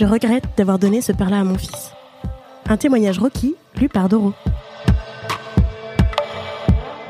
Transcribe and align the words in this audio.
Je 0.00 0.06
regrette 0.06 0.44
d'avoir 0.56 0.78
donné 0.78 1.02
ce 1.02 1.12
père-là 1.12 1.40
à 1.40 1.44
mon 1.44 1.58
fils. 1.58 1.92
Un 2.66 2.78
témoignage 2.78 3.18
Rocky, 3.18 3.54
lu 3.78 3.90
par 3.90 4.08
Doro. 4.08 4.32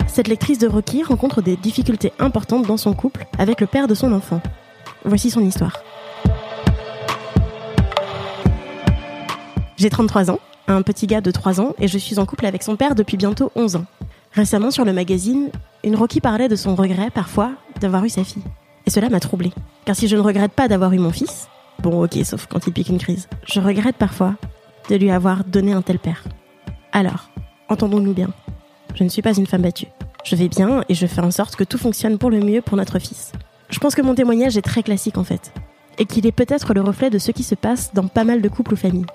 Cette 0.09 0.27
lectrice 0.27 0.59
de 0.59 0.67
Rocky 0.67 1.05
rencontre 1.05 1.41
des 1.41 1.55
difficultés 1.55 2.13
importantes 2.19 2.67
dans 2.67 2.77
son 2.77 2.93
couple 2.93 3.29
avec 3.39 3.61
le 3.61 3.69
père 3.69 3.87
de 3.87 3.95
son 3.95 4.13
enfant. 4.13 4.41
Voici 5.05 5.31
son 5.31 5.41
histoire. 5.41 5.85
J'ai 9.77 9.89
33 9.89 10.33
ans, 10.33 10.41
un 10.67 10.83
petit 10.83 11.07
gars 11.07 11.21
de 11.21 11.31
3 11.31 11.61
ans, 11.61 11.75
et 11.79 11.87
je 11.87 11.97
suis 11.97 12.19
en 12.19 12.27
couple 12.27 12.47
avec 12.47 12.65
son 12.65 12.75
père 12.75 12.97
depuis 12.97 13.17
bientôt 13.17 13.53
11 13.55 13.77
ans. 13.77 13.85
Récemment, 14.33 14.73
sur 14.73 14.85
le 14.85 14.93
magazine, 14.93 15.51
une 15.85 15.95
Rocky 15.95 16.21
parlait 16.21 16.49
de 16.49 16.57
son 16.57 16.75
regret, 16.75 17.11
parfois, 17.11 17.53
d'avoir 17.81 18.05
eu 18.05 18.09
sa 18.09 18.25
fille. 18.25 18.43
Et 18.85 18.91
cela 18.91 19.11
m'a 19.11 19.21
troublée. 19.21 19.53
Car 19.85 19.95
si 19.95 20.09
je 20.09 20.17
ne 20.17 20.23
regrette 20.23 20.51
pas 20.51 20.67
d'avoir 20.67 20.93
eu 20.93 20.99
mon 20.99 21.13
fils, 21.13 21.49
bon 21.83 22.05
ok, 22.05 22.19
sauf 22.25 22.47
quand 22.47 22.67
il 22.67 22.73
pique 22.73 22.89
une 22.89 22.99
crise, 22.99 23.29
je 23.45 23.61
regrette 23.61 23.97
parfois 23.97 24.35
de 24.89 24.97
lui 24.97 25.11
avoir 25.11 25.45
donné 25.45 25.73
un 25.73 25.83
tel 25.83 25.99
père. 25.99 26.25
Alors, 26.93 27.31
entendons-nous 27.69 28.15
bien. 28.15 28.31
Je 28.95 29.05
ne 29.05 29.09
suis 29.09 29.23
pas 29.23 29.37
une 29.37 29.47
femme 29.47 29.63
battue. 29.63 29.87
Je 30.25 30.37
vais 30.37 30.49
bien 30.49 30.85
et 30.89 30.95
je 30.95 31.07
fais 31.07 31.21
en 31.21 31.31
sorte 31.31 31.57
que 31.57 31.65
tout 31.65 31.79
fonctionne 31.79 32.19
pour 32.19 32.31
le 32.31 32.41
mieux 32.41 32.61
pour 32.61 32.77
notre 32.77 32.99
fils. 32.99 33.33
Je 33.71 33.79
pense 33.79 33.95
que 33.95 34.03
mon 34.03 34.15
témoignage 34.15 34.57
est 34.57 34.63
très 34.63 34.83
classique 34.83 35.17
en 35.17 35.25
fait. 35.25 35.53
Et 35.99 36.05
qu'il 36.05 36.27
est 36.27 36.33
peut-être 36.33 36.75
le 36.75 36.81
reflet 36.81 37.11
de 37.11 37.19
ce 37.19 37.31
qui 37.31 37.43
se 37.43 37.55
passe 37.55 37.93
dans 37.95 38.09
pas 38.09 38.25
mal 38.25 38.43
de 38.43 38.49
couples 38.49 38.75
ou 38.75 38.77
familles. 38.77 39.07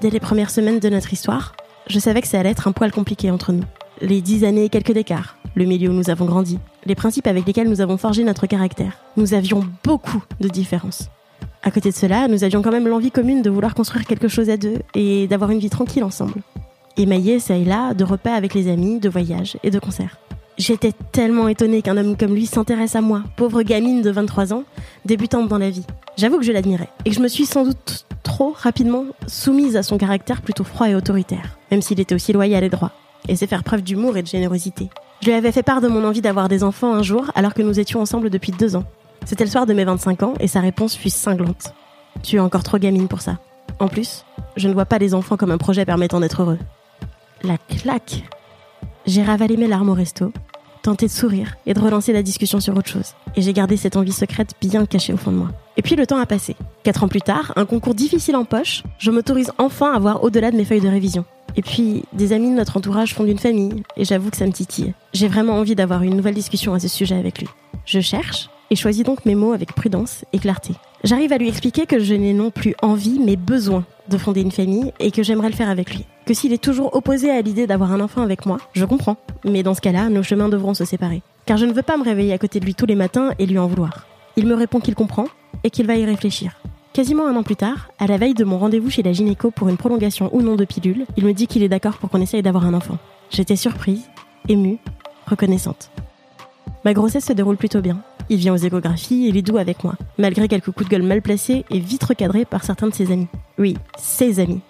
Dès 0.00 0.10
les 0.10 0.20
premières 0.20 0.50
semaines 0.50 0.78
de 0.78 0.88
notre 0.88 1.12
histoire, 1.12 1.54
je 1.88 1.98
savais 1.98 2.20
que 2.20 2.28
ça 2.28 2.38
allait 2.38 2.50
être 2.50 2.68
un 2.68 2.72
poil 2.72 2.92
compliqué 2.92 3.30
entre 3.30 3.52
nous. 3.52 3.64
Les 4.00 4.20
dix 4.20 4.44
années 4.44 4.66
et 4.66 4.68
quelques 4.68 4.92
d'écart, 4.92 5.36
le 5.54 5.64
milieu 5.64 5.90
où 5.90 5.94
nous 5.94 6.10
avons 6.10 6.26
grandi, 6.26 6.58
les 6.84 6.94
principes 6.94 7.26
avec 7.26 7.46
lesquels 7.46 7.68
nous 7.68 7.80
avons 7.80 7.96
forgé 7.96 8.22
notre 8.24 8.46
caractère. 8.46 8.92
Nous 9.16 9.34
avions 9.34 9.66
beaucoup 9.82 10.22
de 10.40 10.48
différences. 10.48 11.10
À 11.62 11.70
côté 11.70 11.90
de 11.90 11.94
cela, 11.94 12.28
nous 12.28 12.44
avions 12.44 12.62
quand 12.62 12.70
même 12.70 12.88
l'envie 12.88 13.10
commune 13.10 13.42
de 13.42 13.50
vouloir 13.50 13.74
construire 13.74 14.06
quelque 14.06 14.28
chose 14.28 14.48
à 14.50 14.56
deux 14.56 14.78
et 14.94 15.26
d'avoir 15.26 15.50
une 15.50 15.58
vie 15.58 15.70
tranquille 15.70 16.04
ensemble. 16.04 16.40
Émaillé, 16.96 17.40
ça 17.40 17.56
et 17.56 17.64
là, 17.64 17.94
de 17.94 18.04
repas 18.04 18.32
avec 18.32 18.54
les 18.54 18.68
amis, 18.70 19.00
de 19.00 19.08
voyages 19.08 19.56
et 19.62 19.70
de 19.70 19.78
concerts. 19.78 20.18
J'étais 20.56 20.92
tellement 21.12 21.46
étonnée 21.46 21.82
qu'un 21.82 21.96
homme 21.96 22.16
comme 22.16 22.34
lui 22.34 22.46
s'intéresse 22.46 22.96
à 22.96 23.00
moi, 23.00 23.22
pauvre 23.36 23.62
gamine 23.62 24.02
de 24.02 24.10
23 24.10 24.52
ans, 24.52 24.64
débutante 25.04 25.46
dans 25.46 25.58
la 25.58 25.70
vie. 25.70 25.84
J'avoue 26.16 26.38
que 26.38 26.44
je 26.44 26.50
l'admirais 26.50 26.88
et 27.04 27.10
que 27.10 27.16
je 27.16 27.20
me 27.20 27.28
suis 27.28 27.46
sans 27.46 27.64
doute 27.64 28.06
trop 28.24 28.52
rapidement 28.56 29.04
soumise 29.28 29.76
à 29.76 29.84
son 29.84 29.98
caractère 29.98 30.42
plutôt 30.42 30.64
froid 30.64 30.88
et 30.88 30.96
autoritaire, 30.96 31.58
même 31.70 31.80
s'il 31.80 32.00
était 32.00 32.14
aussi 32.14 32.32
loyal 32.32 32.64
et 32.64 32.68
droit, 32.68 32.90
et 33.28 33.36
sait 33.36 33.46
faire 33.46 33.62
preuve 33.62 33.82
d'humour 33.82 34.16
et 34.16 34.22
de 34.22 34.26
générosité. 34.26 34.88
Je 35.20 35.26
lui 35.26 35.34
avais 35.34 35.52
fait 35.52 35.62
part 35.62 35.80
de 35.80 35.88
mon 35.88 36.04
envie 36.04 36.20
d'avoir 36.20 36.48
des 36.48 36.64
enfants 36.64 36.92
un 36.92 37.02
jour 37.02 37.30
alors 37.36 37.54
que 37.54 37.62
nous 37.62 37.78
étions 37.78 38.00
ensemble 38.00 38.28
depuis 38.28 38.50
deux 38.52 38.74
ans. 38.74 38.84
C'était 39.24 39.44
le 39.44 39.50
soir 39.50 39.66
de 39.66 39.74
mes 39.74 39.84
25 39.84 40.22
ans 40.22 40.34
et 40.40 40.48
sa 40.48 40.60
réponse 40.60 40.96
fut 40.96 41.10
cinglante. 41.10 41.74
Tu 42.22 42.36
es 42.36 42.40
encore 42.40 42.62
trop 42.62 42.78
gamine 42.78 43.08
pour 43.08 43.20
ça. 43.20 43.38
En 43.78 43.88
plus, 43.88 44.24
je 44.56 44.68
ne 44.68 44.74
vois 44.74 44.86
pas 44.86 44.98
les 44.98 45.14
enfants 45.14 45.36
comme 45.36 45.50
un 45.50 45.58
projet 45.58 45.84
permettant 45.84 46.20
d'être 46.20 46.42
heureux. 46.42 46.58
La 47.42 47.58
claque 47.58 48.24
J'ai 49.06 49.22
ravalé 49.22 49.56
mes 49.56 49.68
larmes 49.68 49.90
au 49.90 49.94
resto, 49.94 50.32
tenté 50.82 51.06
de 51.06 51.12
sourire 51.12 51.56
et 51.66 51.74
de 51.74 51.80
relancer 51.80 52.12
la 52.12 52.22
discussion 52.22 52.60
sur 52.60 52.76
autre 52.76 52.88
chose. 52.88 53.14
Et 53.36 53.42
j'ai 53.42 53.52
gardé 53.52 53.76
cette 53.76 53.96
envie 53.96 54.12
secrète 54.12 54.54
bien 54.60 54.86
cachée 54.86 55.12
au 55.12 55.16
fond 55.16 55.30
de 55.30 55.36
moi. 55.36 55.50
Et 55.76 55.82
puis 55.82 55.94
le 55.94 56.06
temps 56.06 56.18
a 56.18 56.26
passé. 56.26 56.56
Quatre 56.82 57.04
ans 57.04 57.08
plus 57.08 57.20
tard, 57.20 57.52
un 57.56 57.66
concours 57.66 57.94
difficile 57.94 58.36
en 58.36 58.44
poche, 58.44 58.82
je 58.98 59.10
m'autorise 59.10 59.52
enfin 59.58 59.92
à 59.92 59.98
voir 59.98 60.24
au-delà 60.24 60.50
de 60.50 60.56
mes 60.56 60.64
feuilles 60.64 60.80
de 60.80 60.88
révision. 60.88 61.24
Et 61.56 61.62
puis, 61.62 62.04
des 62.12 62.32
amis 62.32 62.50
de 62.50 62.54
notre 62.56 62.76
entourage 62.76 63.14
font 63.14 63.24
une 63.24 63.38
famille, 63.38 63.82
et 63.96 64.04
j'avoue 64.04 64.30
que 64.30 64.36
ça 64.36 64.46
me 64.46 64.52
titille. 64.52 64.94
J'ai 65.12 65.28
vraiment 65.28 65.54
envie 65.54 65.74
d'avoir 65.74 66.02
une 66.02 66.14
nouvelle 66.14 66.34
discussion 66.34 66.74
à 66.74 66.78
ce 66.78 66.88
sujet 66.88 67.16
avec 67.16 67.38
lui. 67.38 67.48
Je 67.84 68.00
cherche, 68.00 68.50
et 68.70 68.76
choisis 68.76 69.04
donc 69.04 69.24
mes 69.24 69.34
mots 69.34 69.52
avec 69.52 69.74
prudence 69.74 70.24
et 70.32 70.38
clarté. 70.38 70.74
J'arrive 71.04 71.32
à 71.32 71.38
lui 71.38 71.48
expliquer 71.48 71.86
que 71.86 72.00
je 72.00 72.14
n'ai 72.14 72.32
non 72.32 72.50
plus 72.50 72.74
envie, 72.82 73.20
mais 73.20 73.36
besoin 73.36 73.84
de 74.08 74.18
fonder 74.18 74.40
une 74.40 74.50
famille, 74.50 74.92
et 74.98 75.10
que 75.10 75.22
j'aimerais 75.22 75.50
le 75.50 75.54
faire 75.54 75.68
avec 75.68 75.94
lui. 75.94 76.04
Que 76.26 76.34
s'il 76.34 76.52
est 76.52 76.62
toujours 76.62 76.94
opposé 76.94 77.30
à 77.30 77.40
l'idée 77.40 77.66
d'avoir 77.66 77.92
un 77.92 78.00
enfant 78.00 78.22
avec 78.22 78.46
moi, 78.46 78.58
je 78.72 78.84
comprends. 78.84 79.16
Mais 79.44 79.62
dans 79.62 79.74
ce 79.74 79.80
cas-là, 79.80 80.08
nos 80.08 80.22
chemins 80.22 80.48
devront 80.48 80.74
se 80.74 80.84
séparer. 80.84 81.22
Car 81.46 81.56
je 81.56 81.66
ne 81.66 81.72
veux 81.72 81.82
pas 81.82 81.96
me 81.96 82.04
réveiller 82.04 82.32
à 82.32 82.38
côté 82.38 82.58
de 82.58 82.64
lui 82.64 82.74
tous 82.74 82.86
les 82.86 82.94
matins 82.94 83.30
et 83.38 83.46
lui 83.46 83.58
en 83.58 83.66
vouloir. 83.66 84.06
Il 84.36 84.46
me 84.46 84.54
répond 84.54 84.80
qu'il 84.80 84.94
comprend, 84.94 85.26
et 85.64 85.70
qu'il 85.70 85.86
va 85.86 85.96
y 85.96 86.04
réfléchir. 86.04 86.60
Quasiment 86.92 87.26
un 87.26 87.36
an 87.36 87.42
plus 87.42 87.56
tard, 87.56 87.90
à 87.98 88.06
la 88.06 88.16
veille 88.16 88.34
de 88.34 88.44
mon 88.44 88.58
rendez-vous 88.58 88.90
chez 88.90 89.02
la 89.02 89.12
gynéco 89.12 89.50
pour 89.50 89.68
une 89.68 89.76
prolongation 89.76 90.30
ou 90.34 90.42
non 90.42 90.56
de 90.56 90.64
pilule, 90.64 91.06
il 91.16 91.24
me 91.24 91.32
dit 91.32 91.46
qu'il 91.46 91.62
est 91.62 91.68
d'accord 91.68 91.98
pour 91.98 92.10
qu'on 92.10 92.20
essaye 92.20 92.42
d'avoir 92.42 92.66
un 92.66 92.74
enfant. 92.74 92.98
J'étais 93.30 93.56
surprise, 93.56 94.08
émue, 94.48 94.78
reconnaissante. 95.26 95.90
Ma 96.84 96.94
grossesse 96.94 97.26
se 97.26 97.32
déroule 97.32 97.56
plutôt 97.56 97.80
bien. 97.80 97.98
Il 98.30 98.38
vient 98.38 98.54
aux 98.54 98.58
échographies 98.58 99.26
et 99.26 99.28
il 99.28 99.36
est 99.36 99.42
doux 99.42 99.56
avec 99.56 99.84
moi, 99.84 99.94
malgré 100.18 100.48
quelques 100.48 100.70
coups 100.70 100.84
de 100.84 100.90
gueule 100.90 101.02
mal 101.02 101.22
placés 101.22 101.64
et 101.70 101.78
vite 101.78 102.04
recadrés 102.04 102.44
par 102.44 102.64
certains 102.64 102.88
de 102.88 102.94
ses 102.94 103.10
amis. 103.10 103.28
Oui, 103.58 103.76
ses 103.98 104.40
amis. 104.40 104.60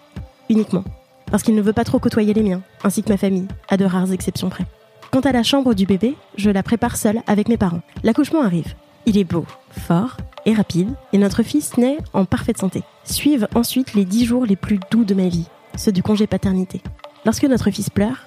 Uniquement. 0.49 0.85
Parce 1.31 1.43
qu'il 1.43 1.55
ne 1.55 1.63
veut 1.63 1.73
pas 1.73 1.85
trop 1.85 1.99
côtoyer 1.99 2.33
les 2.33 2.43
miens, 2.43 2.63
ainsi 2.85 3.03
que 3.03 3.11
ma 3.11 3.17
famille, 3.17 3.49
à 3.69 3.77
de 3.77 3.85
rares 3.85 4.13
exceptions 4.13 4.49
près. 4.49 4.65
Quant 5.11 5.21
à 5.21 5.33
la 5.33 5.43
chambre 5.43 5.75
du 5.75 5.87
bébé, 5.87 6.15
je 6.37 6.51
la 6.51 6.63
prépare 6.63 6.97
seule 6.97 7.23
avec 7.27 7.49
mes 7.49 7.57
parents. 7.57 7.83
L'accouchement 8.03 8.43
arrive. 8.43 8.75
Il 9.07 9.19
est 9.19 9.25
beau, 9.25 9.47
fort 9.71 10.17
et 10.45 10.55
rapide, 10.55 10.91
et 11.13 11.19
notre 11.19 11.43
fils 11.43 11.77
naît 11.79 11.99
en 12.13 12.25
parfaite 12.25 12.59
santé. 12.59 12.83
Suivent 13.05 13.49
ensuite 13.55 13.95
les 13.95 14.05
dix 14.05 14.25
jours 14.25 14.45
les 14.45 14.57
plus 14.57 14.79
doux 14.91 15.05
de 15.05 15.15
ma 15.15 15.29
vie, 15.29 15.47
ceux 15.77 15.93
du 15.93 16.03
congé 16.03 16.27
paternité. 16.27 16.83
Lorsque 17.25 17.45
notre 17.45 17.71
fils 17.71 17.91
pleure, 17.91 18.25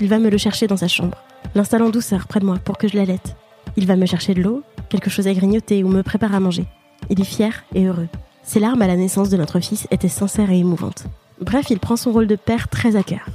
il 0.00 0.08
va 0.08 0.18
me 0.18 0.28
le 0.28 0.38
chercher 0.38 0.66
dans 0.66 0.76
sa 0.76 0.88
chambre, 0.88 1.18
l'installant 1.54 1.90
douceur 1.90 2.26
près 2.26 2.40
de 2.40 2.44
moi 2.44 2.58
pour 2.64 2.78
que 2.78 2.88
je 2.88 2.96
l'allaite. 2.96 3.36
Il 3.76 3.86
va 3.86 3.96
me 3.96 4.06
chercher 4.06 4.34
de 4.34 4.42
l'eau, 4.42 4.62
quelque 4.88 5.10
chose 5.10 5.26
à 5.26 5.34
grignoter 5.34 5.82
ou 5.84 5.88
me 5.88 6.02
prépare 6.02 6.34
à 6.34 6.40
manger. 6.40 6.66
Il 7.10 7.20
est 7.20 7.24
fier 7.24 7.64
et 7.74 7.86
heureux. 7.86 8.08
Ses 8.42 8.60
larmes 8.60 8.82
à 8.82 8.86
la 8.86 8.96
naissance 8.96 9.30
de 9.30 9.36
notre 9.36 9.60
fils 9.60 9.86
étaient 9.90 10.08
sincères 10.08 10.50
et 10.50 10.58
émouvantes. 10.58 11.04
Bref, 11.40 11.66
il 11.70 11.78
prend 11.78 11.96
son 11.96 12.12
rôle 12.12 12.26
de 12.26 12.36
père 12.36 12.68
très 12.68 12.96
à 12.96 13.02
cœur. 13.02 13.26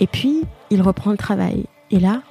Et 0.00 0.06
puis, 0.06 0.42
il 0.70 0.82
reprend 0.82 1.10
le 1.10 1.16
travail. 1.16 1.66
Et 1.90 2.00
là, 2.00 2.22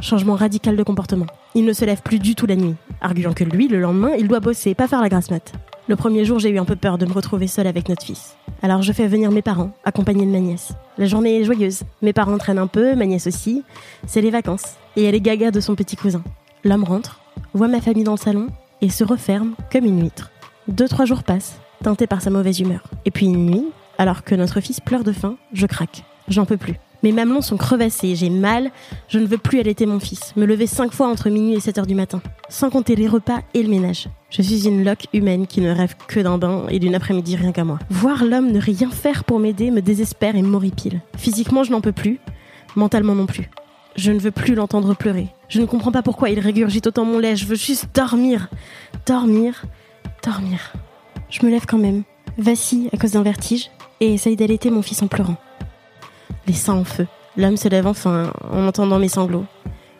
changement 0.00 0.34
radical 0.34 0.76
de 0.76 0.82
comportement. 0.82 1.26
Il 1.54 1.64
ne 1.64 1.72
se 1.72 1.84
lève 1.84 2.02
plus 2.02 2.18
du 2.18 2.34
tout 2.34 2.46
la 2.46 2.56
nuit, 2.56 2.74
arguant 3.00 3.32
que 3.32 3.44
lui, 3.44 3.68
le 3.68 3.80
lendemain, 3.80 4.12
il 4.18 4.28
doit 4.28 4.40
bosser, 4.40 4.74
pas 4.74 4.88
faire 4.88 5.00
la 5.00 5.08
grasse 5.08 5.30
mat. 5.30 5.52
Le 5.88 5.96
premier 5.96 6.24
jour, 6.24 6.38
j'ai 6.38 6.50
eu 6.50 6.58
un 6.58 6.64
peu 6.64 6.76
peur 6.76 6.98
de 6.98 7.06
me 7.06 7.12
retrouver 7.12 7.48
seule 7.48 7.66
avec 7.66 7.88
notre 7.88 8.04
fils. 8.04 8.36
Alors 8.62 8.82
je 8.82 8.92
fais 8.92 9.08
venir 9.08 9.30
mes 9.30 9.42
parents, 9.42 9.72
accompagnés 9.84 10.26
de 10.26 10.30
ma 10.30 10.38
nièce. 10.38 10.72
La 11.00 11.06
journée 11.06 11.40
est 11.40 11.44
joyeuse. 11.44 11.84
Mes 12.02 12.12
parents 12.12 12.36
traînent 12.36 12.58
un 12.58 12.66
peu, 12.66 12.94
ma 12.94 13.06
nièce 13.06 13.26
aussi. 13.26 13.64
C'est 14.06 14.20
les 14.20 14.30
vacances. 14.30 14.74
Et 14.96 15.04
elle 15.04 15.14
est 15.14 15.20
gaga 15.22 15.50
de 15.50 15.58
son 15.58 15.74
petit 15.74 15.96
cousin. 15.96 16.22
L'homme 16.62 16.84
rentre, 16.84 17.22
voit 17.54 17.68
ma 17.68 17.80
famille 17.80 18.04
dans 18.04 18.12
le 18.12 18.18
salon 18.18 18.48
et 18.82 18.90
se 18.90 19.02
referme 19.02 19.54
comme 19.72 19.86
une 19.86 20.02
huître. 20.02 20.30
Deux, 20.68 20.88
trois 20.88 21.06
jours 21.06 21.22
passent, 21.22 21.58
teintés 21.82 22.06
par 22.06 22.20
sa 22.20 22.28
mauvaise 22.28 22.60
humeur. 22.60 22.82
Et 23.06 23.10
puis 23.10 23.24
une 23.24 23.46
nuit, 23.46 23.68
alors 23.96 24.24
que 24.24 24.34
notre 24.34 24.60
fils 24.60 24.78
pleure 24.78 25.02
de 25.02 25.12
faim, 25.12 25.36
je 25.54 25.64
craque. 25.64 26.04
J'en 26.28 26.44
peux 26.44 26.58
plus. 26.58 26.74
Mes 27.02 27.12
mamelons 27.12 27.40
sont 27.40 27.56
crevassés, 27.56 28.14
j'ai 28.14 28.28
mal, 28.28 28.70
je 29.08 29.18
ne 29.18 29.26
veux 29.26 29.38
plus 29.38 29.58
allaiter 29.58 29.86
mon 29.86 30.00
fils, 30.00 30.34
me 30.36 30.44
lever 30.44 30.66
cinq 30.66 30.92
fois 30.92 31.08
entre 31.08 31.30
minuit 31.30 31.54
et 31.54 31.60
7 31.60 31.78
heures 31.78 31.86
du 31.86 31.94
matin, 31.94 32.20
sans 32.50 32.68
compter 32.68 32.94
les 32.94 33.08
repas 33.08 33.38
et 33.54 33.62
le 33.62 33.70
ménage. 33.70 34.08
Je 34.28 34.42
suis 34.42 34.68
une 34.68 34.84
loque 34.84 35.06
humaine 35.14 35.46
qui 35.46 35.62
ne 35.62 35.70
rêve 35.70 35.94
que 36.08 36.20
d'un 36.20 36.36
bain 36.36 36.66
et 36.68 36.78
d'une 36.78 36.94
après-midi 36.94 37.36
rien 37.36 37.52
qu'à 37.52 37.64
moi. 37.64 37.78
Voir 37.88 38.24
l'homme 38.24 38.52
ne 38.52 38.60
rien 38.60 38.90
faire 38.90 39.24
pour 39.24 39.38
m'aider 39.38 39.70
me 39.70 39.80
désespère 39.80 40.36
et 40.36 40.42
m'horripile. 40.42 41.00
Physiquement, 41.16 41.64
je 41.64 41.72
n'en 41.72 41.80
peux 41.80 41.92
plus, 41.92 42.20
mentalement 42.76 43.14
non 43.14 43.26
plus. 43.26 43.48
Je 43.96 44.12
ne 44.12 44.18
veux 44.18 44.30
plus 44.30 44.54
l'entendre 44.54 44.94
pleurer. 44.94 45.28
Je 45.48 45.60
ne 45.60 45.66
comprends 45.66 45.92
pas 45.92 46.02
pourquoi 46.02 46.28
il 46.28 46.38
régurgite 46.38 46.86
autant 46.86 47.06
mon 47.06 47.18
lait, 47.18 47.34
je 47.34 47.46
veux 47.46 47.56
juste 47.56 47.88
dormir. 47.94 48.48
Dormir, 49.06 49.64
dormir. 50.22 50.74
Je 51.30 51.46
me 51.46 51.50
lève 51.50 51.64
quand 51.66 51.78
même, 51.78 52.02
vacille 52.36 52.90
à 52.92 52.98
cause 52.98 53.12
d'un 53.12 53.22
vertige, 53.22 53.70
et 54.00 54.12
essaye 54.12 54.36
d'allaiter 54.36 54.70
mon 54.70 54.82
fils 54.82 55.02
en 55.02 55.06
pleurant 55.06 55.36
les 56.50 56.70
en 56.70 56.84
feu. 56.84 57.06
L'homme 57.36 57.56
se 57.56 57.68
lève 57.68 57.86
enfin 57.86 58.32
en 58.50 58.66
entendant 58.66 58.98
mes 58.98 59.08
sanglots, 59.08 59.46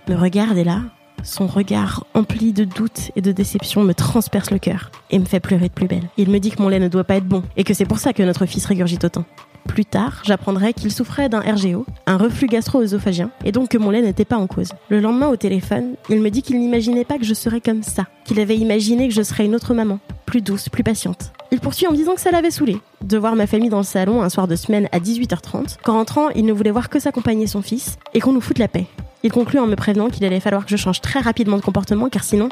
me 0.09 0.16
regarde 0.16 0.59
et 0.59 0.65
là, 0.65 0.83
son 1.22 1.47
regard 1.47 2.04
empli 2.14 2.53
de 2.53 2.64
doute 2.64 3.10
et 3.16 3.20
de 3.20 3.32
déception 3.32 3.82
me 3.82 3.94
transperce 3.94 4.50
le 4.50 4.58
cœur 4.58 4.91
et 5.11 5.19
me 5.19 5.25
fait 5.25 5.40
pleurer 5.40 5.69
de 5.69 5.75
plus 5.75 5.87
belle. 5.87 6.08
Il 6.17 6.31
me 6.31 6.38
dit 6.38 6.50
que 6.50 6.62
mon 6.62 6.69
lait 6.69 6.78
ne 6.78 6.88
doit 6.88 7.05
pas 7.05 7.17
être 7.17 7.26
bon 7.26 7.43
et 7.56 7.64
que 7.64 7.75
c'est 7.75 7.84
pour 7.84 7.99
ça 7.99 8.12
que 8.12 8.22
notre 8.22 8.46
fils 8.46 8.67
régurgite 8.67 9.05
autant. 9.05 9.25
Plus 9.69 9.84
tard, 9.84 10.22
j'apprendrai 10.25 10.72
qu'il 10.72 10.90
souffrait 10.90 11.28
d'un 11.28 11.40
RGO, 11.40 11.87
un 12.06 12.17
reflux 12.17 12.49
gastro-œsophagien, 12.49 13.31
et 13.44 13.52
donc 13.52 13.69
que 13.69 13.78
mon 13.78 13.90
lait 13.90 14.02
n'était 14.02 14.25
pas 14.25 14.37
en 14.37 14.46
cause. 14.46 14.72
Le 14.88 15.00
lendemain, 15.00 15.28
au 15.28 15.37
téléphone, 15.37 15.94
il 16.08 16.20
me 16.20 16.31
dit 16.31 16.43
qu'il 16.43 16.58
n'imaginait 16.58 17.05
pas 17.05 17.19
que 17.19 17.25
je 17.25 17.34
serais 17.34 17.61
comme 17.61 17.82
ça, 17.82 18.06
qu'il 18.25 18.40
avait 18.40 18.56
imaginé 18.56 19.06
que 19.06 19.14
je 19.14 19.23
serais 19.23 19.44
une 19.44 19.55
autre 19.55 19.75
maman, 19.75 20.00
plus 20.26 20.40
douce, 20.40 20.69
plus 20.69 20.82
patiente. 20.82 21.32
Il 21.52 21.61
poursuit 21.61 21.87
en 21.87 21.93
me 21.93 21.96
disant 21.96 22.14
que 22.14 22.20
ça 22.20 22.31
l'avait 22.31 22.50
saoulé, 22.50 22.78
de 23.02 23.19
voir 23.19 23.37
ma 23.37 23.46
famille 23.46 23.70
dans 23.70 23.78
le 23.78 23.84
salon 23.84 24.23
un 24.23 24.28
soir 24.28 24.49
de 24.49 24.56
semaine 24.56 24.88
à 24.93 24.99
18h30, 24.99 25.78
qu'en 25.82 25.94
rentrant, 25.94 26.31
il 26.31 26.46
ne 26.46 26.52
voulait 26.52 26.70
voir 26.70 26.88
que 26.88 26.99
s'accompagner 26.99 27.46
son 27.46 27.62
fils, 27.62 27.99
et 28.14 28.20
qu'on 28.20 28.32
nous 28.32 28.40
foute 28.40 28.58
la 28.58 28.69
paix. 28.69 28.87
Il 29.22 29.31
conclut 29.31 29.58
en 29.58 29.67
me 29.67 29.76
prévenant 29.76 30.08
qu'il 30.08 30.25
allait 30.25 30.40
falloir 30.40 30.64
que 30.64 30.70
je 30.70 30.76
change 30.76 31.00
très 31.00 31.20
rapidement 31.20 31.56
de 31.56 31.62
comportement, 31.62 32.08
car 32.08 32.25
sinon, 32.25 32.49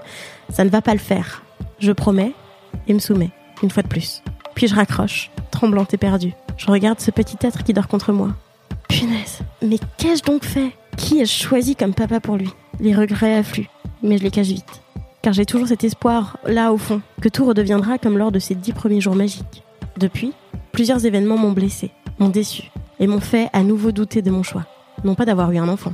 ça 0.51 0.65
ne 0.65 0.71
va 0.71 0.83
pas 0.83 0.93
le 0.93 0.99
faire. 0.99 1.43
Je 1.79 1.93
promets, 1.93 2.35
et 2.87 2.95
me 2.95 2.99
soumets, 2.99 3.31
une 3.63 3.71
fois 3.71 3.83
de 3.83 3.89
plus. 3.89 4.23
Puis 4.55 4.69
je 4.69 4.75
raccroche, 4.75 5.31
tremblante 5.51 5.95
et 5.95 5.99
perdue. 5.99 6.35
Je 6.57 6.67
regarde 6.67 7.01
ce 7.01 7.11
petit 7.11 7.39
être 7.41 7.63
qui 7.63 7.73
dort 7.73 7.89
contre 7.89 8.13
moi. 8.13 8.31
Punaise, 8.89 9.41
mais 9.63 9.79
qu'ai-je 9.97 10.23
donc 10.23 10.45
fait? 10.45 10.73
Qui 10.97 11.21
ai-je 11.21 11.33
choisi 11.33 11.77
comme 11.77 11.95
papa 11.95 12.21
pour 12.21 12.37
lui? 12.37 12.51
Les 12.81 12.95
regrets 12.95 13.37
affluent, 13.37 13.71
mais 14.03 14.19
je 14.19 14.25
les 14.25 14.31
cache 14.31 14.49
vite. 14.49 14.83
Car 15.23 15.33
j'ai 15.33 15.47
toujours 15.47 15.69
cet 15.69 15.85
espoir, 15.85 16.39
là 16.45 16.73
au 16.73 16.79
fond, 16.79 17.01
que 17.21 17.29
tout 17.29 17.45
redeviendra 17.45 17.99
comme 17.99 18.19
lors 18.19 18.33
de 18.33 18.39
ces 18.39 18.55
dix 18.55 18.73
premiers 18.73 19.01
jours 19.01 19.17
magiques. 19.17 19.63
Depuis, 19.97 20.33
plusieurs 20.73 21.07
événements 21.07 21.39
m'ont 21.39 21.53
blessé, 21.53 21.91
m'ont 22.19 22.29
déçu 22.29 22.71
et 23.01 23.07
m'ont 23.07 23.21
fait 23.21 23.49
à 23.53 23.63
nouveau 23.63 23.93
douter 23.93 24.23
de 24.23 24.31
mon 24.31 24.43
choix. 24.43 24.67
Non 25.05 25.15
pas 25.15 25.25
d'avoir 25.25 25.51
eu 25.53 25.59
un 25.59 25.69
enfant, 25.69 25.93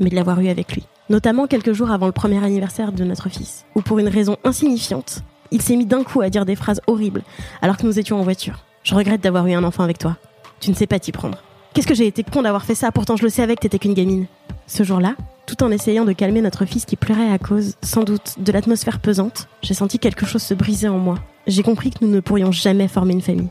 mais 0.00 0.10
de 0.10 0.16
l'avoir 0.16 0.40
eu 0.40 0.48
avec 0.48 0.72
lui. 0.72 0.86
Notamment 1.08 1.46
quelques 1.46 1.72
jours 1.72 1.90
avant 1.90 2.06
le 2.06 2.12
premier 2.12 2.42
anniversaire 2.42 2.92
de 2.92 3.04
notre 3.04 3.28
fils, 3.28 3.64
où 3.74 3.82
pour 3.82 3.98
une 3.98 4.08
raison 4.08 4.36
insignifiante, 4.44 5.22
il 5.50 5.62
s'est 5.62 5.76
mis 5.76 5.86
d'un 5.86 6.02
coup 6.02 6.20
à 6.20 6.30
dire 6.30 6.44
des 6.44 6.56
phrases 6.56 6.80
horribles 6.86 7.22
alors 7.62 7.76
que 7.76 7.86
nous 7.86 7.98
étions 7.98 8.18
en 8.18 8.22
voiture. 8.22 8.64
Je 8.82 8.94
regrette 8.94 9.20
d'avoir 9.20 9.46
eu 9.46 9.52
un 9.52 9.64
enfant 9.64 9.82
avec 9.82 9.98
toi. 9.98 10.16
Tu 10.60 10.70
ne 10.70 10.74
sais 10.74 10.86
pas 10.86 10.98
t'y 10.98 11.12
prendre. 11.12 11.38
Qu'est-ce 11.72 11.86
que 11.86 11.94
j'ai 11.94 12.06
été 12.06 12.24
con 12.24 12.42
d'avoir 12.42 12.64
fait 12.64 12.74
ça, 12.74 12.90
pourtant 12.90 13.16
je 13.16 13.22
le 13.22 13.28
savais 13.28 13.54
que 13.54 13.60
t'étais 13.60 13.78
qu'une 13.78 13.94
gamine. 13.94 14.26
Ce 14.66 14.82
jour-là, 14.82 15.14
tout 15.46 15.62
en 15.62 15.70
essayant 15.70 16.04
de 16.04 16.12
calmer 16.12 16.40
notre 16.40 16.64
fils 16.64 16.84
qui 16.84 16.96
pleurait 16.96 17.30
à 17.30 17.38
cause, 17.38 17.74
sans 17.82 18.02
doute, 18.02 18.36
de 18.38 18.52
l'atmosphère 18.52 19.00
pesante, 19.00 19.48
j'ai 19.62 19.74
senti 19.74 19.98
quelque 19.98 20.26
chose 20.26 20.42
se 20.42 20.54
briser 20.54 20.88
en 20.88 20.98
moi. 20.98 21.16
J'ai 21.46 21.62
compris 21.62 21.90
que 21.90 22.04
nous 22.04 22.10
ne 22.10 22.20
pourrions 22.20 22.52
jamais 22.52 22.88
former 22.88 23.14
une 23.14 23.20
famille. 23.20 23.48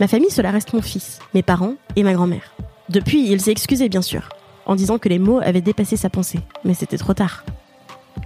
Ma 0.00 0.08
famille, 0.08 0.30
cela 0.30 0.50
reste 0.50 0.72
mon 0.74 0.82
fils, 0.82 1.18
mes 1.34 1.42
parents 1.42 1.74
et 1.96 2.02
ma 2.02 2.12
grand-mère. 2.12 2.54
Depuis, 2.88 3.28
il 3.30 3.40
s'est 3.40 3.50
excusé, 3.50 3.88
bien 3.88 4.02
sûr, 4.02 4.28
en 4.68 4.76
disant 4.76 4.98
que 4.98 5.08
les 5.08 5.18
mots 5.18 5.40
avaient 5.42 5.60
dépassé 5.60 5.96
sa 5.96 6.10
pensée, 6.10 6.40
mais 6.64 6.74
c'était 6.74 6.98
trop 6.98 7.14
tard. 7.14 7.44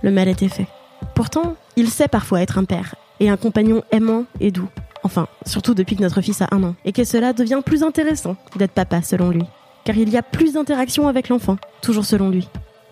Le 0.03 0.11
mal 0.11 0.29
était 0.29 0.49
fait. 0.49 0.67
Pourtant, 1.15 1.55
il 1.77 1.89
sait 1.89 2.09
parfois 2.09 2.43
être 2.43 2.59
un 2.59 2.65
père 2.65 2.95
et 3.21 3.31
un 3.31 3.37
compagnon 3.37 3.83
aimant 3.93 4.25
et 4.41 4.51
doux. 4.51 4.69
Enfin, 5.05 5.27
surtout 5.47 5.75
depuis 5.75 5.97
que 5.97 6.03
notre 6.03 6.21
fils 6.21 6.43
a 6.43 6.49
un 6.51 6.63
an, 6.63 6.75
et 6.85 6.93
que 6.93 7.05
cela 7.05 7.33
devient 7.33 7.61
plus 7.65 7.83
intéressant 7.83 8.37
d'être 8.57 8.73
papa 8.73 9.03
selon 9.03 9.31
lui. 9.31 9.45
Car 9.85 9.97
il 9.97 10.11
y 10.11 10.17
a 10.17 10.23
plus 10.23 10.53
d'interaction 10.53 11.09
avec 11.09 11.29
l'enfant, 11.29 11.57
toujours 11.81 12.05
selon 12.05 12.29
lui. 12.29 12.49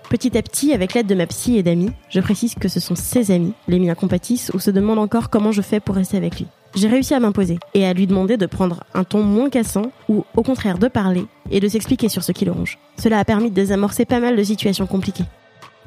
Petit 0.08 0.37
à 0.37 0.43
petit, 0.43 0.73
avec 0.73 0.94
l'aide 0.94 1.06
de 1.06 1.14
ma 1.14 1.26
psy 1.26 1.56
et 1.56 1.62
d'amis, 1.62 1.93
je 2.08 2.20
précise 2.20 2.55
que 2.55 2.69
ce 2.69 2.81
sont 2.81 2.97
ses 2.97 3.31
amis, 3.31 3.52
les 3.69 3.79
miens 3.79 3.94
compatissent 3.94 4.50
ou 4.55 4.58
se 4.58 4.73
demandent 4.73 4.99
encore 4.99 5.31
comment 5.31 5.52
je 5.52 5.62
fais 5.62 5.79
pour 5.79 5.94
rester 5.94 6.17
avec 6.17 6.41
lui. 6.41 6.49
J'ai 6.75 6.88
réussi 6.88 7.14
à 7.14 7.20
m'imposer 7.20 7.58
et 7.75 7.84
à 7.84 7.93
lui 7.93 8.06
demander 8.06 8.37
de 8.37 8.46
prendre 8.46 8.84
un 8.94 9.05
ton 9.05 9.22
moins 9.22 9.50
cassant 9.50 9.90
ou 10.08 10.25
au 10.37 10.43
contraire 10.43 10.78
de 10.78 10.88
parler 10.88 11.26
et 11.50 11.61
de 11.61 11.69
s'expliquer 11.69 12.08
sur 12.08 12.22
ce 12.22 12.32
qui 12.32 12.44
le 12.44 12.52
ronge. 12.52 12.78
Cela 12.96 13.19
a 13.19 13.25
permis 13.25 13.50
de 13.50 13.55
désamorcer 13.55 14.05
pas 14.05 14.20
mal 14.20 14.37
de 14.37 14.43
situations 14.43 14.87
compliquées. 14.87 15.25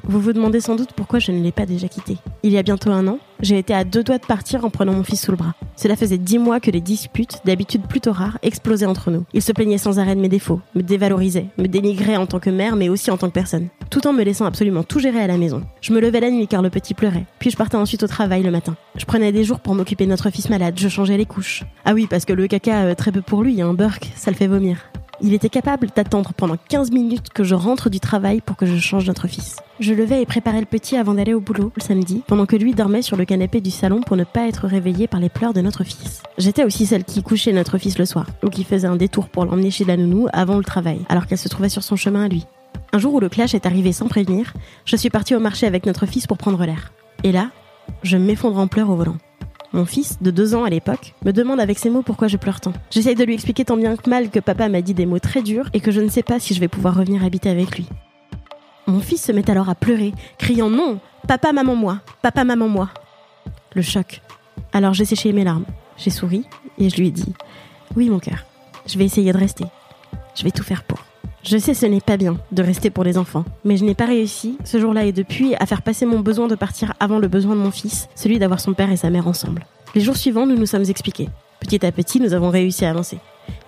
Vous 0.06 0.20
vous 0.20 0.34
demandez 0.34 0.60
sans 0.60 0.76
doute 0.76 0.90
pourquoi 0.94 1.18
je 1.18 1.32
ne 1.32 1.42
l'ai 1.42 1.52
pas 1.52 1.64
déjà 1.64 1.88
quitté. 1.88 2.18
Il 2.42 2.52
y 2.52 2.58
a 2.58 2.62
bientôt 2.62 2.90
un 2.90 3.08
an, 3.08 3.18
j'ai 3.40 3.58
été 3.58 3.72
à 3.72 3.84
deux 3.84 4.04
doigts 4.04 4.18
de 4.18 4.26
partir 4.26 4.62
en 4.62 4.68
prenant 4.68 4.92
mon 4.92 5.02
fils 5.02 5.22
sous 5.22 5.30
le 5.30 5.38
bras. 5.38 5.54
Cela 5.76 5.96
faisait 5.96 6.18
dix 6.18 6.38
mois 6.38 6.60
que 6.60 6.70
les 6.70 6.82
disputes, 6.82 7.38
d'habitude 7.46 7.86
plutôt 7.86 8.12
rares, 8.12 8.38
explosaient 8.42 8.84
entre 8.84 9.10
nous. 9.10 9.24
Il 9.32 9.40
se 9.40 9.52
plaignait 9.52 9.78
sans 9.78 9.98
arrêt 9.98 10.14
de 10.14 10.20
mes 10.20 10.28
défauts, 10.28 10.60
me 10.74 10.82
dévalorisait, 10.82 11.46
me 11.56 11.68
dénigrait 11.68 12.18
en 12.18 12.26
tant 12.26 12.38
que 12.38 12.50
mère 12.50 12.76
mais 12.76 12.90
aussi 12.90 13.10
en 13.10 13.16
tant 13.16 13.28
que 13.28 13.32
personne, 13.34 13.68
tout 13.94 14.08
en 14.08 14.12
me 14.12 14.24
laissant 14.24 14.44
absolument 14.44 14.82
tout 14.82 14.98
gérer 14.98 15.20
à 15.20 15.28
la 15.28 15.36
maison. 15.36 15.62
Je 15.80 15.92
me 15.92 16.00
levais 16.00 16.18
la 16.18 16.28
nuit 16.28 16.48
car 16.48 16.62
le 16.62 16.68
petit 16.68 16.94
pleurait, 16.94 17.26
puis 17.38 17.50
je 17.50 17.56
partais 17.56 17.76
ensuite 17.76 18.02
au 18.02 18.08
travail 18.08 18.42
le 18.42 18.50
matin. 18.50 18.74
Je 18.96 19.04
prenais 19.04 19.30
des 19.30 19.44
jours 19.44 19.60
pour 19.60 19.76
m'occuper 19.76 20.04
de 20.04 20.10
notre 20.10 20.30
fils 20.30 20.50
malade, 20.50 20.74
je 20.76 20.88
changeais 20.88 21.16
les 21.16 21.26
couches. 21.26 21.62
Ah 21.84 21.94
oui, 21.94 22.08
parce 22.10 22.24
que 22.24 22.32
le 22.32 22.48
caca, 22.48 22.86
euh, 22.86 22.96
très 22.96 23.12
peu 23.12 23.22
pour 23.22 23.44
lui, 23.44 23.62
un 23.62 23.72
burk, 23.72 24.10
ça 24.16 24.32
le 24.32 24.36
fait 24.36 24.48
vomir. 24.48 24.78
Il 25.20 25.32
était 25.32 25.48
capable 25.48 25.90
d'attendre 25.94 26.32
pendant 26.36 26.56
15 26.56 26.90
minutes 26.90 27.28
que 27.32 27.44
je 27.44 27.54
rentre 27.54 27.88
du 27.88 28.00
travail 28.00 28.40
pour 28.40 28.56
que 28.56 28.66
je 28.66 28.76
change 28.78 29.06
notre 29.06 29.28
fils. 29.28 29.58
Je 29.78 29.94
levais 29.94 30.22
et 30.22 30.26
préparais 30.26 30.58
le 30.58 30.66
petit 30.66 30.96
avant 30.96 31.14
d'aller 31.14 31.32
au 31.32 31.40
boulot 31.40 31.70
le 31.76 31.80
samedi, 31.80 32.24
pendant 32.26 32.46
que 32.46 32.56
lui 32.56 32.74
dormait 32.74 33.00
sur 33.00 33.16
le 33.16 33.24
canapé 33.24 33.60
du 33.60 33.70
salon 33.70 34.00
pour 34.00 34.16
ne 34.16 34.24
pas 34.24 34.48
être 34.48 34.66
réveillé 34.66 35.06
par 35.06 35.20
les 35.20 35.28
pleurs 35.28 35.52
de 35.52 35.60
notre 35.60 35.84
fils. 35.84 36.20
J'étais 36.36 36.64
aussi 36.64 36.86
celle 36.86 37.04
qui 37.04 37.22
couchait 37.22 37.52
notre 37.52 37.78
fils 37.78 37.96
le 37.96 38.06
soir, 38.06 38.26
ou 38.42 38.48
qui 38.48 38.64
faisait 38.64 38.88
un 38.88 38.96
détour 38.96 39.28
pour 39.28 39.44
l'emmener 39.44 39.70
chez 39.70 39.84
la 39.84 39.96
nounou 39.96 40.26
avant 40.32 40.56
le 40.56 40.64
travail, 40.64 40.98
alors 41.08 41.28
qu'elle 41.28 41.38
se 41.38 41.48
trouvait 41.48 41.68
sur 41.68 41.84
son 41.84 41.94
chemin 41.94 42.24
à 42.24 42.28
lui. 42.28 42.44
Un 42.92 42.98
jour 42.98 43.14
où 43.14 43.20
le 43.20 43.28
clash 43.28 43.54
est 43.54 43.66
arrivé 43.66 43.92
sans 43.92 44.08
prévenir, 44.08 44.52
je 44.84 44.96
suis 44.96 45.10
partie 45.10 45.34
au 45.34 45.40
marché 45.40 45.66
avec 45.66 45.86
notre 45.86 46.06
fils 46.06 46.26
pour 46.26 46.38
prendre 46.38 46.64
l'air. 46.64 46.92
Et 47.22 47.32
là, 47.32 47.50
je 48.02 48.16
m'effondre 48.16 48.58
en 48.58 48.66
pleurs 48.66 48.90
au 48.90 48.96
volant. 48.96 49.16
Mon 49.72 49.84
fils, 49.84 50.18
de 50.20 50.30
deux 50.30 50.54
ans 50.54 50.62
à 50.62 50.70
l'époque, 50.70 51.14
me 51.24 51.32
demande 51.32 51.58
avec 51.58 51.78
ces 51.78 51.90
mots 51.90 52.02
pourquoi 52.02 52.28
je 52.28 52.36
pleure 52.36 52.60
tant. 52.60 52.72
J'essaye 52.90 53.16
de 53.16 53.24
lui 53.24 53.34
expliquer 53.34 53.64
tant 53.64 53.76
bien 53.76 53.96
que 53.96 54.08
mal 54.08 54.30
que 54.30 54.38
papa 54.38 54.68
m'a 54.68 54.82
dit 54.82 54.94
des 54.94 55.06
mots 55.06 55.18
très 55.18 55.42
durs 55.42 55.68
et 55.72 55.80
que 55.80 55.90
je 55.90 56.00
ne 56.00 56.08
sais 56.08 56.22
pas 56.22 56.38
si 56.38 56.54
je 56.54 56.60
vais 56.60 56.68
pouvoir 56.68 56.94
revenir 56.94 57.24
habiter 57.24 57.50
avec 57.50 57.76
lui. 57.76 57.88
Mon 58.86 59.00
fils 59.00 59.24
se 59.24 59.32
met 59.32 59.50
alors 59.50 59.68
à 59.68 59.74
pleurer, 59.74 60.12
criant 60.38 60.70
non, 60.70 61.00
papa, 61.26 61.52
maman, 61.52 61.74
moi, 61.74 62.00
papa, 62.22 62.44
maman, 62.44 62.68
moi. 62.68 62.90
Le 63.74 63.82
choc. 63.82 64.20
Alors 64.72 64.94
j'ai 64.94 65.04
séché 65.04 65.32
mes 65.32 65.42
larmes, 65.42 65.64
j'ai 65.96 66.10
souri 66.10 66.44
et 66.78 66.88
je 66.88 66.96
lui 66.96 67.08
ai 67.08 67.10
dit 67.10 67.34
oui 67.96 68.08
mon 68.08 68.18
cœur, 68.18 68.44
je 68.86 68.98
vais 68.98 69.04
essayer 69.04 69.32
de 69.32 69.38
rester. 69.38 69.64
Je 70.36 70.44
vais 70.44 70.50
tout 70.50 70.62
faire 70.62 70.84
pour. 70.84 70.98
Je 71.46 71.58
sais 71.58 71.74
ce 71.74 71.84
n'est 71.84 72.00
pas 72.00 72.16
bien 72.16 72.38
de 72.52 72.62
rester 72.62 72.88
pour 72.88 73.04
les 73.04 73.18
enfants, 73.18 73.44
mais 73.66 73.76
je 73.76 73.84
n'ai 73.84 73.94
pas 73.94 74.06
réussi, 74.06 74.56
ce 74.64 74.80
jour-là 74.80 75.04
et 75.04 75.12
depuis, 75.12 75.54
à 75.56 75.66
faire 75.66 75.82
passer 75.82 76.06
mon 76.06 76.20
besoin 76.20 76.48
de 76.48 76.54
partir 76.54 76.94
avant 77.00 77.18
le 77.18 77.28
besoin 77.28 77.54
de 77.54 77.60
mon 77.60 77.70
fils, 77.70 78.08
celui 78.14 78.38
d'avoir 78.38 78.60
son 78.60 78.72
père 78.72 78.90
et 78.90 78.96
sa 78.96 79.10
mère 79.10 79.28
ensemble. 79.28 79.66
Les 79.94 80.00
jours 80.00 80.16
suivants, 80.16 80.46
nous 80.46 80.56
nous 80.56 80.64
sommes 80.64 80.88
expliqués. 80.88 81.28
Petit 81.60 81.84
à 81.84 81.92
petit, 81.92 82.18
nous 82.18 82.32
avons 82.32 82.48
réussi 82.48 82.86
à 82.86 82.90
avancer. 82.90 83.18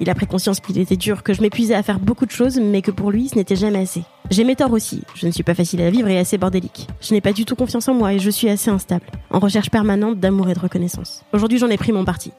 Il 0.01 0.09
a 0.09 0.15
pris 0.15 0.27
conscience 0.27 0.61
qu'il 0.61 0.79
était 0.79 0.97
dur, 0.97 1.23
que 1.23 1.35
je 1.35 1.43
m'épuisais 1.43 1.75
à 1.75 1.83
faire 1.83 2.01
beaucoup 2.01 2.25
de 2.25 2.31
choses, 2.31 2.59
mais 2.59 2.81
que 2.81 2.91
pour 2.91 3.11
lui, 3.11 3.29
ce 3.29 3.35
n'était 3.35 3.57
jamais 3.57 3.81
assez. 3.81 4.05
J'ai 4.31 4.45
mes 4.45 4.57
torts 4.57 4.73
aussi. 4.73 5.03
Je 5.15 5.27
ne 5.27 5.31
suis 5.31 5.43
pas 5.43 5.55
facile 5.55 5.83
à 5.83 5.91
vivre 5.91 6.09
et 6.09 6.19
assez 6.19 6.39
bordélique. 6.39 6.89
Je 7.03 7.13
n'ai 7.13 7.21
pas 7.21 7.35
du 7.35 7.45
tout 7.45 7.57
confiance 7.57 7.89
en 7.89 7.95
moi 7.95 8.15
et 8.15 8.19
je 8.19 8.31
suis 8.31 8.49
assez 8.49 8.71
instable, 8.71 9.05
en 9.31 9.39
recherche 9.39 9.69
permanente 9.69 10.19
d'amour 10.19 10.49
et 10.49 10.55
de 10.55 10.61
reconnaissance. 10.61 11.25
Aujourd'hui, 11.35 11.59
j'en 11.59 11.69
ai 11.69 11.77
pris 11.77 11.93
mon 11.93 12.07
parti. 12.07 12.33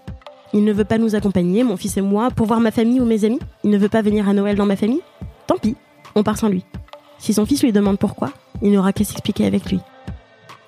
Il 0.53 0.63
ne 0.63 0.73
veut 0.73 0.85
pas 0.85 0.97
nous 0.97 1.13
accompagner, 1.13 1.63
mon 1.63 1.77
fils 1.77 1.97
et 1.97 2.01
moi, 2.01 2.31
pour 2.31 2.47
voir 2.47 2.59
ma 2.59 2.71
famille 2.71 3.01
ou 3.01 3.05
mes 3.05 3.25
amis. 3.25 3.39
Il 3.63 3.69
ne 3.69 3.77
veut 3.77 3.89
pas 3.89 4.01
venir 4.01 4.27
à 4.29 4.33
Noël 4.33 4.55
dans 4.55 4.65
ma 4.65 4.77
famille. 4.77 5.01
Tant 5.47 5.57
pis, 5.57 5.75
on 6.15 6.23
part 6.23 6.37
sans 6.37 6.49
lui. 6.49 6.65
Si 7.19 7.33
son 7.33 7.45
fils 7.45 7.63
lui 7.63 7.71
demande 7.71 7.97
pourquoi, 7.97 8.31
il 8.61 8.71
n'aura 8.71 8.93
qu'à 8.93 9.03
s'expliquer 9.03 9.45
avec 9.45 9.71
lui. 9.71 9.79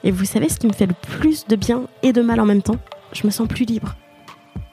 Et 0.03 0.11
vous 0.11 0.25
savez 0.25 0.49
ce 0.49 0.57
qui 0.57 0.67
me 0.67 0.73
fait 0.73 0.87
le 0.87 0.93
plus 0.93 1.45
de 1.47 1.55
bien 1.55 1.83
et 2.03 2.13
de 2.13 2.21
mal 2.21 2.39
en 2.39 2.45
même 2.45 2.61
temps? 2.61 2.77
Je 3.11 3.25
me 3.25 3.31
sens 3.31 3.47
plus 3.47 3.65
libre. 3.65 3.95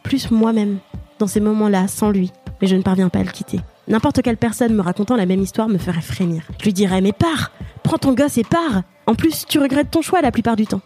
Plus 0.03 0.31
moi-même, 0.31 0.79
dans 1.19 1.27
ces 1.27 1.41
moments-là, 1.41 1.89
sans 1.89 2.11
lui. 2.11 2.33
Mais 2.61 2.69
je 2.69 2.77
ne 2.77 2.83
parviens 2.83 3.09
pas 3.09 3.19
à 3.19 3.25
le 3.25 3.31
quitter. 3.31 3.61
N'importe 3.89 4.23
quelle 4.23 4.37
personne 4.37 4.75
me 4.75 4.83
racontant 4.83 5.17
la 5.17 5.27
même 5.27 5.43
histoire 5.43 5.69
me 5.69 5.79
ferait 5.79 6.01
frémir. 6.01 6.43
Je 6.59 6.65
lui 6.65 6.73
dirais 6.73 7.01
Mais 7.01 7.13
pars 7.13 7.51
Prends 7.83 7.99
ton 7.99 8.15
gosse 8.15 8.39
et 8.39 8.45
pars 8.45 8.83
En 9.07 9.15
plus, 9.15 9.45
tu 9.47 9.59
regrettes 9.59 9.91
ton 9.91 10.03
choix 10.03 10.23
la 10.23 10.33
plupart 10.33 10.57
du 10.57 10.67
temps. 10.67 10.81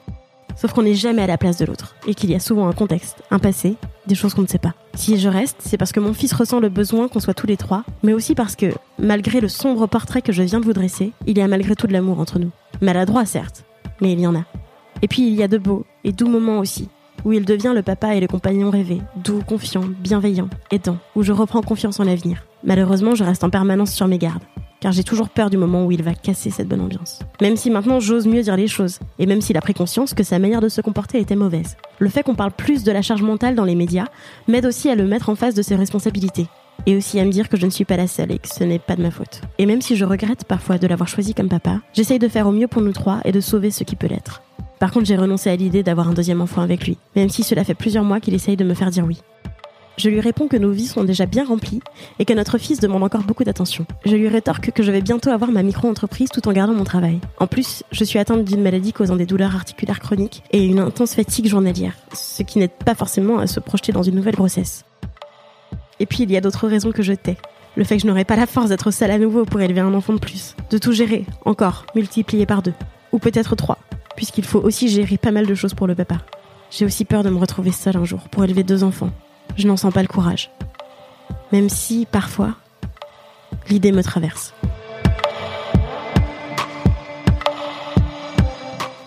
Sauf 0.57 0.73
qu'on 0.73 0.83
n'est 0.83 0.95
jamais 0.95 1.23
à 1.23 1.27
la 1.27 1.39
place 1.39 1.57
de 1.57 1.65
l'autre, 1.65 1.95
et 2.07 2.15
qu'il 2.15 2.31
y 2.31 2.35
a 2.35 2.41
souvent 2.41 2.69
un 2.69 2.73
contexte, 2.73 3.23
un 3.31 3.39
passé, 3.39 3.77
des 4.07 4.15
choses 4.15 4.35
qu'on 4.35 4.43
ne 4.43 4.47
sait 4.47 4.59
pas. 4.59 4.75
Si 4.95 5.19
je 5.19 5.29
reste, 5.29 5.57
c'est 5.61 5.77
parce 5.77 5.93
que 5.93 6.01
mon 6.01 6.13
fils 6.13 6.33
ressent 6.33 6.61
le 6.61 6.69
besoin 6.69 7.09
qu'on 7.09 7.21
soit 7.21 7.35
tous 7.35 7.47
les 7.47 7.57
trois, 7.57 7.85
mais 8.03 8.13
aussi 8.13 8.35
parce 8.35 8.57
que, 8.57 8.67
malgré 8.99 9.41
le 9.41 9.49
sombre 9.49 9.87
portrait 9.87 10.23
que 10.23 10.33
je 10.33 10.43
viens 10.43 10.61
de 10.61 10.65
vous 10.65 10.73
dresser, 10.73 11.13
il 11.27 11.39
y 11.39 11.41
a 11.41 11.49
malgré 11.49 11.75
tout 11.75 11.87
de 11.87 11.93
l'amour 11.93 12.21
entre 12.21 12.39
nous. 12.39 12.51
Maladroit 12.81 13.25
certes, 13.25 13.65
mais 14.01 14.13
il 14.13 14.21
y 14.21 14.27
en 14.27 14.35
a. 14.35 14.45
Et 15.03 15.09
puis 15.09 15.27
il 15.27 15.35
y 15.35 15.43
a 15.43 15.49
de 15.49 15.59
beaux 15.59 15.87
et 16.05 16.13
doux 16.13 16.29
moments 16.29 16.59
aussi, 16.59 16.89
où 17.25 17.33
il 17.33 17.45
devient 17.45 17.73
le 17.75 17.83
papa 17.83 18.15
et 18.15 18.21
le 18.21 18.27
compagnon 18.27 18.71
rêvé, 18.71 19.01
doux, 19.17 19.43
confiant, 19.47 19.85
bienveillant, 20.01 20.49
aidant, 20.71 20.99
où 21.17 21.23
je 21.23 21.33
reprends 21.33 21.63
confiance 21.63 22.01
en 22.01 22.05
l'avenir. 22.05 22.45
Malheureusement, 22.65 23.15
je 23.15 23.25
reste 23.25 23.45
en 23.45 23.51
permanence 23.51 23.93
sur 23.93 24.09
mes 24.09 24.19
gardes 24.19 24.43
car 24.81 24.93
j'ai 24.93 25.05
toujours 25.05 25.29
peur 25.29 25.51
du 25.51 25.57
moment 25.57 25.85
où 25.85 25.93
il 25.93 26.03
va 26.03 26.15
casser 26.15 26.51
cette 26.51 26.69
bonne 26.69 26.81
ambiance. 26.81 27.21
Même 27.41 27.57
si 27.57 27.71
maintenant 27.71 28.01
j'ose 28.01 28.27
mieux 28.27 28.43
dire 28.43 28.57
les 28.57 28.69
choses, 28.69 28.99
et 29.19 29.27
même 29.27 29.41
s'il 29.41 29.57
a 29.57 29.61
pris 29.61 29.75
conscience 29.75 30.15
que 30.15 30.23
sa 30.23 30.39
manière 30.39 30.61
de 30.61 30.69
se 30.69 30.81
comporter 30.81 31.19
était 31.21 31.37
mauvaise. 31.37 31.77
Le 31.99 32.09
fait 32.09 32.23
qu'on 32.23 32.35
parle 32.35 32.53
plus 32.53 32.83
de 32.83 32.93
la 32.93 33.03
charge 33.03 33.23
mentale 33.23 33.55
dans 33.55 33.65
les 33.65 33.75
médias 33.75 34.07
m'aide 34.49 34.67
aussi 34.67 34.89
à 34.89 34.95
le 34.95 35.07
mettre 35.07 35.29
en 35.29 35.35
face 35.35 35.55
de 35.55 35.63
ses 35.63 35.77
responsabilités, 35.77 36.47
et 36.87 36.97
aussi 36.97 37.21
à 37.21 37.25
me 37.25 37.31
dire 37.31 37.49
que 37.49 37.57
je 37.57 37.67
ne 37.67 37.71
suis 37.71 37.85
pas 37.85 37.97
la 37.97 38.07
seule 38.07 38.33
et 38.33 38.39
que 38.39 38.49
ce 38.49 38.65
n'est 38.65 38.79
pas 38.79 38.97
de 38.97 39.03
ma 39.03 39.11
faute. 39.11 39.43
Et 39.59 39.67
même 39.67 39.83
si 39.83 39.97
je 39.97 40.05
regrette 40.05 40.45
parfois 40.45 40.79
de 40.79 40.87
l'avoir 40.87 41.09
choisi 41.09 41.35
comme 41.35 41.49
papa, 41.49 41.81
j'essaye 41.93 42.19
de 42.19 42.29
faire 42.29 42.47
au 42.47 42.53
mieux 42.53 42.69
pour 42.69 42.83
nous 42.83 42.93
trois 42.93 43.21
et 43.25 43.33
de 43.33 43.41
sauver 43.41 43.71
ce 43.71 43.85
qui 43.85 43.97
peut 43.97 44.07
l'être. 44.07 44.43
Par 44.79 44.93
contre, 44.93 45.07
j'ai 45.07 45.17
renoncé 45.17 45.51
à 45.51 45.57
l'idée 45.57 45.83
d'avoir 45.83 46.09
un 46.09 46.15
deuxième 46.15 46.41
enfant 46.41 46.63
avec 46.63 46.87
lui, 46.87 46.97
même 47.15 47.29
si 47.29 47.43
cela 47.43 47.65
fait 47.65 47.75
plusieurs 47.75 48.05
mois 48.05 48.19
qu'il 48.19 48.33
essaye 48.33 48.57
de 48.57 48.65
me 48.65 48.73
faire 48.73 48.91
dire 48.91 49.05
oui. 49.07 49.19
Je 50.01 50.09
lui 50.09 50.21
réponds 50.21 50.49
que 50.49 50.57
nos 50.57 50.71
vies 50.71 50.87
sont 50.87 51.05
déjà 51.05 51.27
bien 51.27 51.45
remplies 51.45 51.83
et 52.19 52.25
que 52.25 52.33
notre 52.33 52.57
fils 52.57 52.81
demande 52.81 53.03
encore 53.03 53.21
beaucoup 53.21 53.45
d'attention. 53.45 53.85
Je 54.07 54.17
lui 54.17 54.29
rétorque 54.29 54.71
que 54.71 54.83
je 54.83 54.91
vais 54.91 55.03
bientôt 55.03 55.29
avoir 55.29 55.53
ma 55.53 55.63
micro-entreprise 55.63 56.31
tout 56.31 56.49
en 56.49 56.55
gardant 56.55 56.73
mon 56.73 56.85
travail. 56.85 57.21
En 57.39 57.47
plus, 57.47 57.83
je 57.93 58.03
suis 58.05 58.19
atteinte 58.19 58.47
d'une 58.47 58.63
maladie 58.63 58.95
causant 58.95 59.17
des 59.17 59.27
douleurs 59.27 59.55
articulaires 59.55 60.01
chroniques 60.01 60.43
et 60.53 60.65
une 60.65 60.79
intense 60.79 61.15
fatigue 61.15 61.49
journalière, 61.49 61.93
ce 62.15 62.43
qui 62.43 62.59
n'aide 62.59 62.71
pas 62.71 62.95
forcément 62.95 63.41
à 63.41 63.47
se 63.47 63.61
projeter 63.61 63.93
dans 63.93 64.03
une 64.03 64.15
nouvelle 64.15 64.37
grossesse. 64.37 64.87
Et 65.99 66.07
puis 66.07 66.23
il 66.23 66.31
y 66.31 66.37
a 66.39 66.41
d'autres 66.41 66.67
raisons 66.67 66.93
que 66.93 67.03
je 67.03 67.13
tais. 67.13 67.37
Le 67.77 67.85
fait 67.85 67.97
que 67.97 68.03
je 68.03 68.07
n'aurai 68.07 68.25
pas 68.25 68.37
la 68.37 68.47
force 68.47 68.71
d'être 68.71 68.91
seule 68.93 69.11
à 69.11 69.19
nouveau 69.19 69.45
pour 69.45 69.61
élever 69.61 69.81
un 69.81 69.93
enfant 69.93 70.15
de 70.15 70.19
plus. 70.19 70.57
De 70.71 70.79
tout 70.79 70.93
gérer, 70.93 71.27
encore, 71.45 71.85
multiplié 71.95 72.47
par 72.47 72.63
deux. 72.63 72.75
Ou 73.13 73.19
peut-être 73.19 73.55
trois, 73.55 73.77
puisqu'il 74.17 74.47
faut 74.47 74.61
aussi 74.61 74.89
gérer 74.89 75.19
pas 75.19 75.31
mal 75.31 75.45
de 75.45 75.55
choses 75.55 75.75
pour 75.75 75.87
le 75.87 75.95
papa. 75.95 76.23
J'ai 76.71 76.87
aussi 76.87 77.05
peur 77.05 77.23
de 77.23 77.29
me 77.29 77.39
retrouver 77.39 77.71
seule 77.71 77.99
un 77.99 78.07
jour 78.07 78.21
pour 78.31 78.45
élever 78.45 78.63
deux 78.63 78.83
enfants 78.83 79.11
je 79.57 79.67
n'en 79.67 79.77
sens 79.77 79.93
pas 79.93 80.03
le 80.03 80.09
courage. 80.09 80.51
Même 81.53 81.69
si, 81.69 82.07
parfois, 82.11 82.55
l'idée 83.69 83.93
me 83.93 84.03
traverse. 84.03 84.55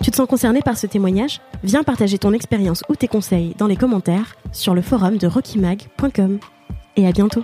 Tu 0.03 0.11
te 0.11 0.15
sens 0.17 0.27
concerné 0.27 0.61
par 0.61 0.77
ce 0.77 0.85
témoignage? 0.85 1.39
Viens 1.63 1.83
partager 1.83 2.17
ton 2.17 2.33
expérience 2.33 2.83
ou 2.89 2.95
tes 2.95 3.07
conseils 3.07 3.55
dans 3.57 3.67
les 3.67 3.77
commentaires 3.77 4.35
sur 4.51 4.73
le 4.73 4.81
forum 4.81 5.17
de 5.17 5.27
rockymag.com. 5.27 6.39
Et 6.97 7.07
à 7.07 7.11
bientôt 7.11 7.43